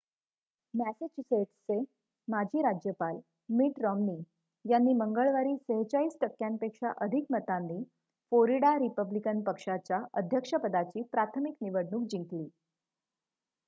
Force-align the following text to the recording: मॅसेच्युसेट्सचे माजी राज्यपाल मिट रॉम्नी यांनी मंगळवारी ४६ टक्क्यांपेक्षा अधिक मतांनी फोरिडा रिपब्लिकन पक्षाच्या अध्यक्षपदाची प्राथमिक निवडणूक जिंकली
मॅसेच्युसेट्सचे 0.73 1.77
माजी 2.27 2.61
राज्यपाल 2.61 3.19
मिट 3.49 3.79
रॉम्नी 3.81 4.15
यांनी 4.65 4.93
मंगळवारी 4.93 5.53
४६ 5.69 6.17
टक्क्यांपेक्षा 6.21 6.91
अधिक 7.01 7.25
मतांनी 7.29 7.81
फोरिडा 8.31 8.77
रिपब्लिकन 8.79 9.41
पक्षाच्या 9.43 10.01
अध्यक्षपदाची 10.15 11.03
प्राथमिक 11.11 11.55
निवडणूक 11.61 12.07
जिंकली 12.09 12.47